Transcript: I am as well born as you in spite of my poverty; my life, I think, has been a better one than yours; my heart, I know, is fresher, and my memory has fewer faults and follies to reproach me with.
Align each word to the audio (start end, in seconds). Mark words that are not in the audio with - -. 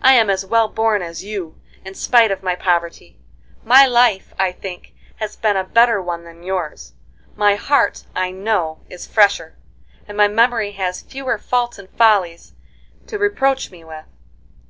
I 0.00 0.14
am 0.14 0.30
as 0.30 0.46
well 0.46 0.68
born 0.68 1.02
as 1.02 1.22
you 1.22 1.60
in 1.84 1.92
spite 1.92 2.30
of 2.30 2.42
my 2.42 2.54
poverty; 2.56 3.18
my 3.62 3.84
life, 3.84 4.32
I 4.38 4.50
think, 4.50 4.94
has 5.16 5.36
been 5.36 5.58
a 5.58 5.62
better 5.64 6.00
one 6.00 6.24
than 6.24 6.42
yours; 6.42 6.94
my 7.36 7.54
heart, 7.56 8.06
I 8.16 8.30
know, 8.30 8.80
is 8.88 9.06
fresher, 9.06 9.58
and 10.06 10.16
my 10.16 10.26
memory 10.26 10.72
has 10.72 11.02
fewer 11.02 11.36
faults 11.36 11.78
and 11.78 11.90
follies 11.98 12.54
to 13.08 13.18
reproach 13.18 13.70
me 13.70 13.84
with. 13.84 14.06